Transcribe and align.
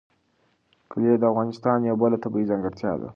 کلي 0.91 1.11
د 1.17 1.23
افغانستان 1.31 1.77
یوه 1.81 1.99
بله 2.01 2.17
طبیعي 2.23 2.49
ځانګړتیا 2.51 2.91
ده. 3.01 3.09